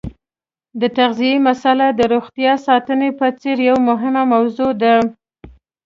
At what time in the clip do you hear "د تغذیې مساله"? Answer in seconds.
0.81-1.87